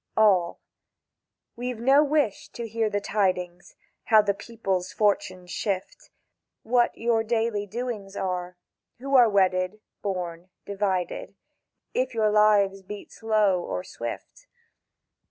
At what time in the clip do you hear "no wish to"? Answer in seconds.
1.79-2.67